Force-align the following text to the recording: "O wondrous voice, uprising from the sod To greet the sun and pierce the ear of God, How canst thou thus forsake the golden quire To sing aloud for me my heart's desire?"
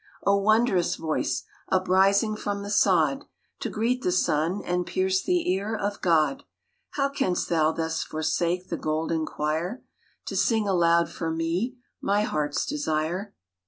"O 0.25 0.35
wondrous 0.37 0.95
voice, 0.95 1.43
uprising 1.69 2.35
from 2.35 2.63
the 2.63 2.71
sod 2.71 3.25
To 3.59 3.69
greet 3.69 4.01
the 4.01 4.11
sun 4.11 4.63
and 4.65 4.83
pierce 4.87 5.21
the 5.21 5.47
ear 5.53 5.75
of 5.75 6.01
God, 6.01 6.43
How 6.93 7.07
canst 7.07 7.49
thou 7.49 7.71
thus 7.71 8.01
forsake 8.01 8.69
the 8.69 8.77
golden 8.77 9.27
quire 9.27 9.83
To 10.25 10.35
sing 10.35 10.67
aloud 10.67 11.09
for 11.09 11.29
me 11.29 11.75
my 12.01 12.23
heart's 12.23 12.65
desire?" 12.65 13.35